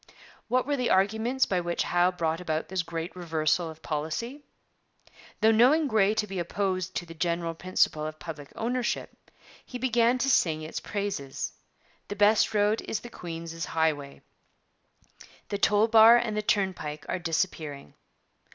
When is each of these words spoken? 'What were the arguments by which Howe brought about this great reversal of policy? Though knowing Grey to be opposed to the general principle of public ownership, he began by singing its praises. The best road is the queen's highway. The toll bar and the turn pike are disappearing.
'What 0.47 0.65
were 0.65 0.77
the 0.77 0.89
arguments 0.89 1.45
by 1.45 1.61
which 1.61 1.83
Howe 1.83 2.09
brought 2.09 2.41
about 2.41 2.69
this 2.69 2.81
great 2.81 3.15
reversal 3.15 3.69
of 3.69 3.83
policy? 3.83 4.41
Though 5.41 5.51
knowing 5.51 5.87
Grey 5.87 6.15
to 6.15 6.25
be 6.25 6.39
opposed 6.39 6.95
to 6.95 7.05
the 7.05 7.13
general 7.13 7.53
principle 7.53 8.07
of 8.07 8.17
public 8.17 8.51
ownership, 8.55 9.11
he 9.63 9.77
began 9.77 10.17
by 10.17 10.23
singing 10.23 10.67
its 10.67 10.79
praises. 10.79 11.53
The 12.07 12.15
best 12.15 12.55
road 12.55 12.81
is 12.87 13.01
the 13.01 13.09
queen's 13.11 13.53
highway. 13.63 14.23
The 15.49 15.59
toll 15.59 15.87
bar 15.87 16.17
and 16.17 16.35
the 16.35 16.41
turn 16.41 16.73
pike 16.73 17.05
are 17.07 17.19
disappearing. 17.19 17.93